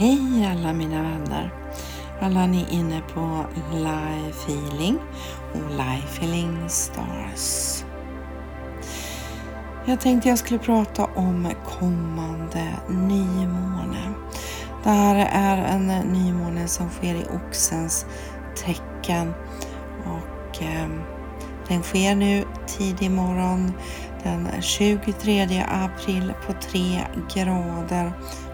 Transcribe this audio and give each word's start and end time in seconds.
Hej 0.00 0.46
alla 0.52 0.72
mina 0.72 1.02
vänner! 1.02 1.52
Alla 2.20 2.46
ni 2.46 2.66
inne 2.70 3.02
på 3.14 3.44
Life 3.72 4.52
Healing 4.52 4.98
och 5.52 5.70
Life 5.70 6.20
Healing 6.20 6.68
Stars. 6.68 7.84
Jag 9.84 10.00
tänkte 10.00 10.28
jag 10.28 10.38
skulle 10.38 10.58
prata 10.58 11.04
om 11.04 11.48
kommande 11.78 12.68
nymåne. 12.88 14.12
Det 14.84 14.90
här 14.90 15.28
är 15.32 15.56
en 15.56 15.86
nymåne 16.12 16.68
som 16.68 16.90
sker 16.90 17.14
i 17.14 17.26
Oxens 17.36 18.06
tecken 18.56 19.34
och 20.04 20.62
eh, 20.62 20.88
den 21.68 21.82
sker 21.82 22.14
nu 22.14 22.44
tidig 22.66 23.10
morgon 23.10 23.72
den 24.22 24.48
23 24.62 25.64
april 25.68 26.32
på 26.46 26.52
3 26.52 27.00
grader 27.34 28.12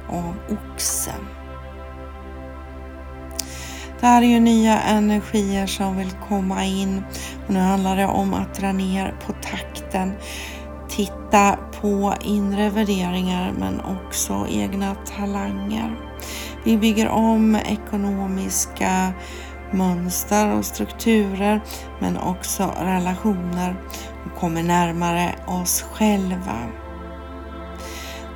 av 0.08 0.34
Oxen. 0.48 1.43
Det 4.04 4.08
här 4.08 4.22
är 4.22 4.26
ju 4.26 4.40
nya 4.40 4.80
energier 4.80 5.66
som 5.66 5.96
vill 5.96 6.10
komma 6.28 6.64
in 6.64 7.02
och 7.46 7.54
nu 7.54 7.60
handlar 7.60 7.96
det 7.96 8.06
om 8.06 8.34
att 8.34 8.54
dra 8.54 8.72
ner 8.72 9.14
på 9.26 9.32
takten, 9.32 10.12
titta 10.88 11.58
på 11.80 12.14
inre 12.24 12.70
värderingar 12.70 13.52
men 13.58 13.80
också 13.80 14.46
egna 14.50 14.94
talanger. 14.94 16.00
Vi 16.64 16.76
bygger 16.76 17.08
om 17.08 17.56
ekonomiska 17.56 19.12
mönster 19.72 20.56
och 20.56 20.64
strukturer 20.64 21.60
men 22.00 22.16
också 22.16 22.74
relationer 22.80 23.76
och 24.26 24.40
kommer 24.40 24.62
närmare 24.62 25.34
oss 25.46 25.82
själva. 25.82 26.58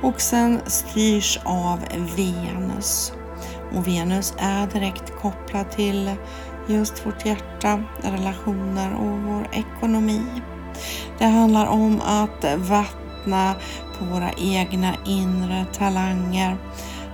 Oxen 0.03 0.59
styrs 0.65 1.39
av 1.45 1.79
Venus 2.15 3.13
och 3.75 3.87
Venus 3.87 4.33
är 4.37 4.67
direkt 4.67 5.21
kopplad 5.21 5.71
till 5.71 6.15
just 6.67 7.05
vårt 7.05 7.25
hjärta, 7.25 7.83
relationer 8.01 8.95
och 8.95 9.19
vår 9.19 9.47
ekonomi. 9.51 10.21
Det 11.17 11.25
handlar 11.25 11.65
om 11.65 12.01
att 12.01 12.57
vattna 12.57 13.55
på 13.97 14.05
våra 14.05 14.31
egna 14.37 14.95
inre 15.05 15.65
talanger, 15.73 16.57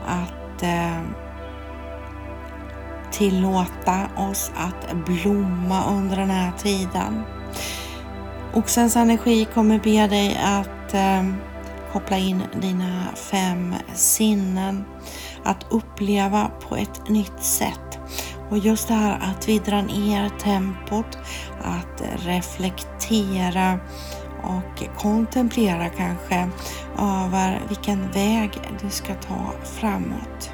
att 0.07 0.63
eh, 0.63 1.01
tillåta 3.11 4.07
oss 4.17 4.51
att 4.55 5.05
blomma 5.05 5.89
under 5.89 6.17
den 6.17 6.29
här 6.29 6.51
tiden. 6.57 7.23
Oxens 8.53 8.95
energi 8.95 9.47
kommer 9.53 9.79
be 9.79 10.07
dig 10.07 10.39
att 10.43 10.93
eh, 10.93 11.23
koppla 11.95 12.17
in 12.17 12.43
dina 12.61 13.15
fem 13.15 13.75
sinnen, 13.93 14.85
att 15.43 15.65
uppleva 15.69 16.51
på 16.69 16.75
ett 16.75 17.09
nytt 17.09 17.43
sätt. 17.43 17.99
Och 18.49 18.57
just 18.57 18.87
det 18.87 18.93
här 18.93 19.19
att 19.21 19.49
vi 19.49 19.59
drar 19.59 19.81
ner 19.81 20.29
tempot, 20.29 21.17
att 21.61 22.03
reflektera 22.25 23.79
och 24.43 24.99
kontemplera 24.99 25.89
kanske 25.89 26.49
över 26.99 27.61
vilken 27.67 28.11
väg 28.11 28.51
du 28.81 28.89
ska 28.89 29.13
ta 29.13 29.53
framåt. 29.63 30.51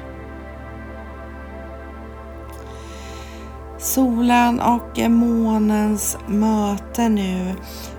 Solen 3.82 4.60
och 4.60 5.10
månens 5.10 6.18
möte 6.26 7.08
nu 7.08 7.54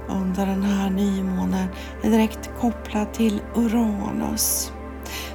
under 0.10 0.46
den 0.46 0.64
här 0.64 0.90
nymånen 0.90 1.68
är 2.04 2.10
direkt 2.10 2.50
kopplad 2.60 3.14
till 3.14 3.42
Uranus. 3.56 4.72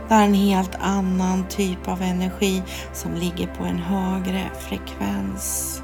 Det 0.09 0.15
är 0.15 0.25
en 0.25 0.35
helt 0.35 0.75
annan 0.81 1.45
typ 1.49 1.89
av 1.89 2.03
energi 2.03 2.63
som 2.93 3.15
ligger 3.15 3.47
på 3.47 3.65
en 3.65 3.79
högre 3.79 4.51
frekvens. 4.59 5.83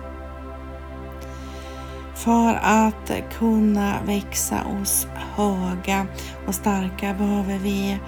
För 2.15 2.61
att 2.62 3.12
kunna 3.38 3.94
växa 4.06 4.56
oss 4.81 5.06
höga 5.37 6.06
och 6.47 6.55
starka 6.55 7.15
behöver 7.15 7.59
vi 7.59 7.99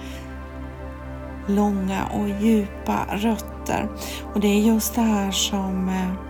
långa 1.47 2.05
och 2.05 2.29
djupa 2.29 3.05
rötter. 3.09 3.89
Och 4.33 4.39
det 4.39 4.47
är 4.47 4.59
just 4.59 4.95
det 4.95 5.01
här 5.01 5.31
som 5.31 5.89
eh, 5.89 6.26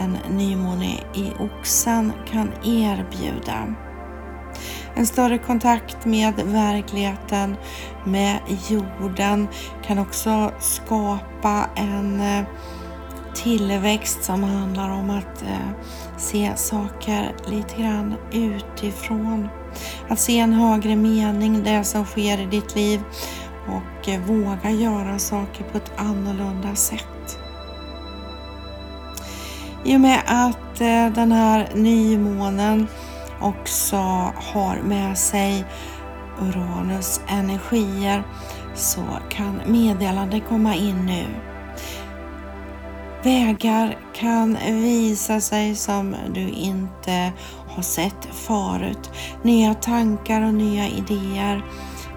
en 0.00 0.36
nymåne 0.36 1.00
i 1.14 1.32
Oxen 1.38 2.12
kan 2.30 2.52
erbjuda. 2.64 3.74
En 4.94 5.06
större 5.06 5.38
kontakt 5.38 6.04
med 6.04 6.34
verkligheten, 6.44 7.56
med 8.04 8.38
jorden 8.68 9.48
kan 9.86 9.98
också 9.98 10.52
skapa 10.60 11.66
en 11.76 12.20
eh, 12.20 12.44
tillväxt 13.34 14.24
som 14.24 14.44
handlar 14.44 14.90
om 14.90 15.10
att 15.10 15.42
eh, 15.42 15.86
se 16.18 16.52
saker 16.56 17.34
lite 17.46 17.82
grann 17.82 18.14
utifrån. 18.32 19.48
Att 20.08 20.20
se 20.20 20.38
en 20.38 20.52
högre 20.52 20.96
mening, 20.96 21.62
det 21.62 21.84
som 21.84 22.04
sker 22.04 22.40
i 22.40 22.46
ditt 22.46 22.76
liv 22.76 23.00
och 23.66 24.08
eh, 24.08 24.20
våga 24.20 24.70
göra 24.70 25.18
saker 25.18 25.64
på 25.64 25.76
ett 25.76 25.92
annorlunda 25.96 26.74
sätt. 26.74 27.15
I 29.86 29.96
och 29.96 30.00
med 30.00 30.22
att 30.26 30.80
eh, 30.80 31.12
den 31.14 31.32
här 31.32 31.68
nymånen 31.74 32.86
också 33.40 33.96
har 34.36 34.82
med 34.84 35.18
sig 35.18 35.64
Uranus 36.40 37.20
energier 37.28 38.22
så 38.74 39.04
kan 39.30 39.60
meddelanden 39.66 40.40
komma 40.48 40.74
in 40.74 41.06
nu. 41.06 41.24
Vägar 43.22 43.98
kan 44.14 44.58
visa 44.64 45.40
sig 45.40 45.74
som 45.74 46.16
du 46.34 46.48
inte 46.48 47.32
har 47.68 47.82
sett 47.82 48.28
förut. 48.32 49.10
Nya 49.42 49.74
tankar 49.74 50.42
och 50.42 50.54
nya 50.54 50.88
idéer 50.88 51.62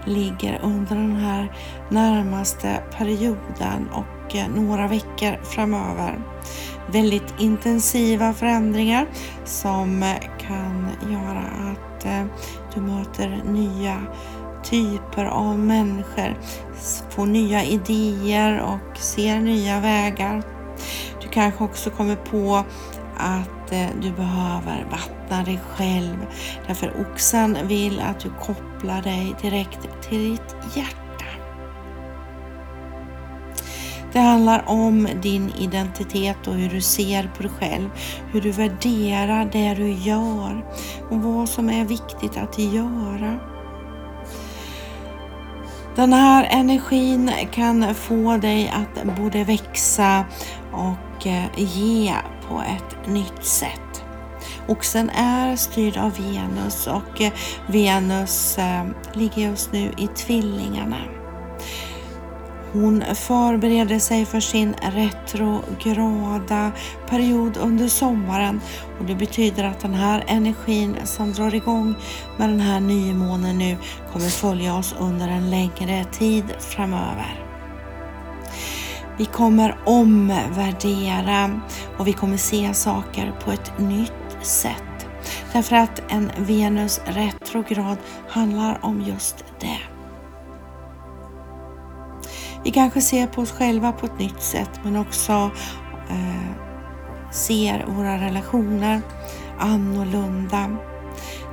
ligger 0.06 0.60
under 0.64 0.96
den 0.96 1.16
här 1.16 1.52
närmaste 1.90 2.84
perioden 2.98 3.90
och 3.94 4.36
eh, 4.36 4.50
några 4.50 4.88
veckor 4.88 5.44
framöver. 5.44 6.20
Väldigt 6.92 7.34
intensiva 7.40 8.34
förändringar 8.34 9.08
som 9.46 10.04
eh, 10.04 10.16
kan 10.40 10.90
göra 11.12 11.72
att 11.72 12.06
eh, 12.06 12.26
du 12.76 12.82
möter 12.82 13.42
nya 13.46 14.02
typer 14.64 15.26
av 15.26 15.60
människor, 15.60 16.38
får 17.10 17.26
nya 17.26 17.64
idéer 17.64 18.62
och 18.62 18.98
ser 18.98 19.40
nya 19.40 19.80
vägar. 19.80 20.44
Du 21.22 21.28
kanske 21.28 21.64
också 21.64 21.90
kommer 21.90 22.16
på 22.16 22.64
att 23.20 23.72
eh, 23.72 23.88
du 24.02 24.12
behöver 24.12 24.88
vattna 24.92 25.44
dig 25.44 25.60
själv 25.70 26.26
därför 26.68 27.02
oxen 27.02 27.58
vill 27.68 28.00
att 28.00 28.20
du 28.20 28.30
kopplar 28.30 29.02
dig 29.02 29.36
direkt 29.42 29.80
till 30.10 30.32
ditt 30.32 30.56
hjärta. 30.76 31.00
Det 34.14 34.20
handlar 34.20 34.70
om 34.70 35.08
din 35.22 35.52
identitet 35.60 36.48
och 36.48 36.54
hur 36.54 36.70
du 36.70 36.82
ser 36.82 37.32
på 37.38 37.44
dig 37.44 37.52
själv, 37.60 37.90
hur 38.32 38.42
du 38.42 38.52
värderar 38.52 39.50
det 39.52 39.74
du 39.74 39.92
gör 39.92 40.66
och 41.10 41.22
vad 41.22 41.50
som 41.50 41.70
är 41.70 41.86
viktigt 41.86 42.38
att 42.38 42.60
göra. 42.60 43.40
Den 45.96 46.14
här 46.14 46.48
energin 46.52 47.32
kan 47.52 47.96
få 47.96 48.38
dig 48.38 48.74
att 48.76 49.18
både 49.18 49.44
växa 49.44 50.26
och 50.72 51.28
eh, 51.28 51.46
ge 51.56 52.14
på 52.50 52.62
ett 52.62 53.08
nytt 53.08 53.46
sätt. 53.46 54.04
Oxen 54.68 55.10
är 55.10 55.56
styrd 55.56 55.98
av 55.98 56.12
Venus 56.18 56.88
och 56.88 57.22
eh, 57.22 57.32
Venus 57.68 58.58
eh, 58.58 58.86
ligger 59.14 59.42
just 59.42 59.72
nu 59.72 59.92
i 59.98 60.08
tvillingarna. 60.08 60.98
Hon 62.74 63.04
förbereder 63.16 64.00
sig 64.00 64.26
för 64.26 64.40
sin 64.40 64.76
retrograda 64.82 66.72
period 67.10 67.58
under 67.58 67.88
sommaren 67.88 68.62
och 69.00 69.06
det 69.06 69.16
betyder 69.16 69.64
att 69.64 69.80
den 69.80 69.94
här 69.94 70.24
energin 70.28 70.96
som 71.04 71.34
drar 71.34 71.56
igång 71.56 71.96
med 72.38 72.50
den 72.50 72.60
här 72.60 72.80
nymånen 72.80 73.58
nu 73.58 73.78
kommer 74.14 74.30
följa 74.30 74.76
oss 74.76 74.96
under 75.00 75.28
en 75.28 75.50
längre 75.50 76.06
tid 76.06 76.44
framöver. 76.60 77.49
Vi 79.20 79.26
kommer 79.26 79.78
omvärdera 79.86 81.62
och 81.98 82.08
vi 82.08 82.14
kommer 82.14 82.38
se 82.38 82.74
saker 82.74 83.34
på 83.44 83.52
ett 83.52 83.80
nytt 83.80 84.38
sätt. 84.42 85.08
Därför 85.54 85.76
att 85.76 86.12
en 86.12 86.32
Venus 86.38 87.02
retrograd 87.06 87.98
handlar 88.30 88.86
om 88.86 89.02
just 89.02 89.46
det. 89.60 89.80
Vi 92.64 92.72
kanske 92.72 93.02
ser 93.02 93.28
på 93.28 93.42
oss 93.42 93.52
själva 93.52 93.92
på 93.92 94.06
ett 94.06 94.20
nytt 94.20 94.42
sätt 94.42 94.72
men 94.84 94.96
också 94.96 95.52
eh, 96.10 96.52
ser 97.32 97.86
våra 97.88 98.18
relationer 98.18 99.02
annorlunda. 99.60 100.78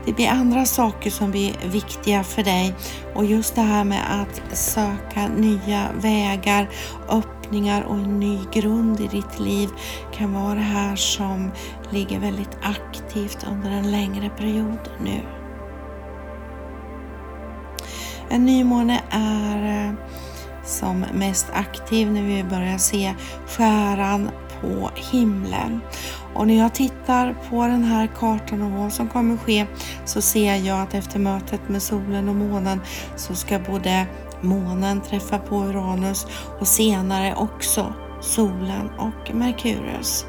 Det 0.07 0.13
blir 0.13 0.29
andra 0.29 0.65
saker 0.65 1.11
som 1.11 1.31
blir 1.31 1.53
viktiga 1.65 2.25
för 2.25 2.43
dig 2.43 2.75
och 3.15 3.25
just 3.25 3.55
det 3.55 3.61
här 3.61 3.85
med 3.85 4.01
att 4.23 4.59
söka 4.59 5.29
nya 5.37 5.87
vägar, 6.01 6.69
öppna 7.09 7.36
öppningar 7.47 7.83
och 7.83 7.95
en 7.95 8.21
ny 8.21 8.39
grund 8.53 9.01
i 9.01 9.07
ditt 9.07 9.39
liv 9.39 9.69
kan 10.13 10.33
vara 10.33 10.55
det 10.55 10.61
här 10.61 10.97
som 10.97 11.51
ligger 11.91 12.19
väldigt 12.21 12.59
aktivt 12.63 13.47
under 13.51 13.71
en 13.71 13.91
längre 13.91 14.31
period 14.31 14.79
nu. 15.01 15.21
En 18.29 18.45
nymåne 18.45 19.01
är 19.11 19.87
eh, 19.89 19.95
som 20.65 21.05
mest 21.15 21.47
aktiv 21.53 22.13
när 22.13 22.23
vi 22.23 22.45
börjar 22.45 22.79
se 22.79 23.15
skäran 23.47 24.31
på 24.61 24.91
himlen. 25.13 25.81
Och 26.35 26.47
när 26.47 26.59
jag 26.59 26.75
tittar 26.75 27.37
på 27.51 27.67
den 27.67 27.85
här 27.85 28.11
kartan 28.19 28.63
och 28.63 28.71
vad 28.71 28.93
som 28.93 29.09
kommer 29.09 29.37
ske 29.37 29.67
så 30.05 30.21
ser 30.21 30.57
jag 30.57 30.81
att 30.81 30.95
efter 30.95 31.19
mötet 31.19 31.69
med 31.69 31.83
solen 31.83 32.29
och 32.29 32.37
månen 32.37 32.81
så 33.17 33.35
ska 33.35 33.59
både 33.59 34.07
månen 34.41 35.01
träffar 35.01 35.39
på 35.39 35.57
Uranus 35.57 36.27
och 36.61 36.69
senare 36.69 37.35
också 37.35 37.93
solen 38.21 38.91
och 38.99 39.35
Merkurius. 39.35 40.27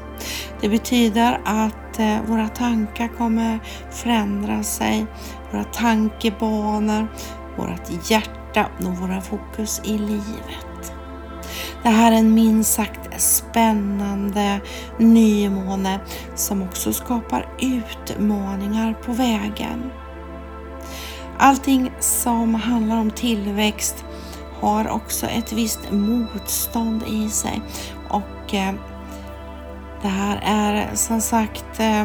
Det 0.60 0.68
betyder 0.68 1.40
att 1.44 1.98
eh, 1.98 2.16
våra 2.26 2.48
tankar 2.48 3.08
kommer 3.08 3.58
förändra 3.90 4.62
sig, 4.62 5.06
våra 5.52 5.64
tankebanor, 5.64 7.08
vårt 7.56 8.10
hjärta 8.10 8.66
och 8.78 8.96
våra 8.96 9.20
fokus 9.20 9.80
i 9.84 9.98
livet. 9.98 10.92
Det 11.82 11.88
här 11.88 12.12
är 12.12 12.16
en 12.16 12.34
minst 12.34 12.72
sagt 12.72 13.20
spännande 13.20 14.60
nymåne 14.98 16.00
som 16.34 16.62
också 16.62 16.92
skapar 16.92 17.48
utmaningar 17.60 18.94
på 19.04 19.12
vägen. 19.12 19.90
Allting 21.38 21.92
som 22.00 22.54
handlar 22.54 23.00
om 23.00 23.10
tillväxt 23.10 24.04
har 24.60 24.88
också 24.88 25.26
ett 25.26 25.52
visst 25.52 25.92
motstånd 25.92 27.02
i 27.08 27.30
sig 27.30 27.62
och 28.08 28.54
eh, 28.54 28.74
det 30.02 30.08
här 30.08 30.40
är 30.44 30.94
som 30.94 31.20
sagt 31.20 31.80
eh, 31.80 32.04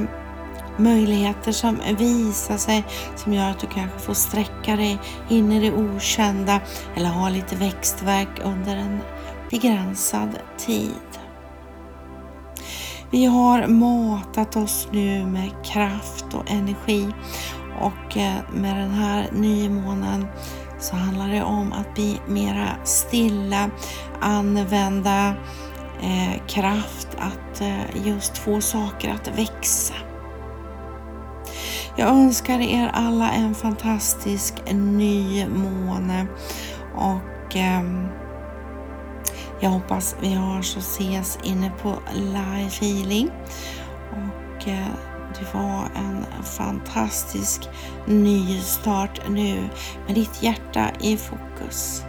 möjligheter 0.78 1.52
som 1.52 1.80
visar 1.98 2.58
sig 2.58 2.84
som 3.16 3.34
gör 3.34 3.50
att 3.50 3.60
du 3.60 3.68
kanske 3.68 4.00
får 4.00 4.14
sträcka 4.14 4.76
dig 4.76 5.00
in 5.30 5.52
i 5.52 5.60
det 5.60 5.78
okända 5.78 6.62
eller 6.96 7.10
ha 7.10 7.30
lite 7.30 7.56
växtverk 7.56 8.40
under 8.44 8.76
en 8.76 9.00
begränsad 9.50 10.30
tid. 10.58 11.20
Vi 13.12 13.26
har 13.26 13.68
matat 13.68 14.56
oss 14.56 14.88
nu 14.92 15.26
med 15.26 15.52
kraft 15.66 16.34
och 16.34 16.52
energi 16.52 17.08
och 17.84 18.18
eh, 18.18 18.36
med 18.54 18.78
den 18.78 18.92
här 18.92 19.30
nymånen 19.32 20.28
så 20.80 20.96
handlar 20.96 21.28
det 21.28 21.44
om 21.44 21.74
att 21.74 21.94
bli 21.94 22.20
mera 22.28 22.68
stilla, 22.84 23.70
använda 24.22 25.36
eh, 26.02 26.42
kraft 26.48 27.08
att 27.18 27.62
eh, 27.62 28.08
just 28.08 28.38
få 28.38 28.62
saker 28.62 29.14
att 29.14 29.28
växa. 29.38 29.94
Jag 31.96 32.10
önskar 32.10 32.60
er 32.60 32.92
alla 32.94 33.32
en 33.32 33.56
fantastisk 33.56 34.54
ny 34.74 35.48
måne 35.48 36.28
och 36.96 37.56
eh, 37.56 37.84
jag 39.60 39.70
hoppas 39.70 40.16
vi 40.22 40.34
hörs 40.34 40.76
och 40.76 40.82
ses 40.82 41.40
inne 41.44 41.72
på 41.82 41.96
Life 42.14 42.86
Healing. 42.86 43.30
Och 44.12 44.68
eh, 44.68 44.88
det 45.40 45.54
var 45.54 45.90
en 45.96 46.44
fantastisk 46.44 47.70
nystart 48.08 49.30
nu 49.30 49.70
med 50.06 50.16
ditt 50.16 50.44
hjärta 50.44 50.90
i 51.00 51.18
fokus. 51.18 52.04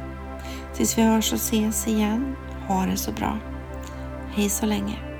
Tills 0.74 0.98
vi 0.98 1.02
hörs 1.02 1.32
och 1.32 1.38
ses 1.38 1.88
igen, 1.88 2.36
ha 2.68 2.86
det 2.86 2.96
så 2.96 3.12
bra. 3.12 3.38
Hej 4.34 4.48
så 4.48 4.66
länge. 4.66 5.13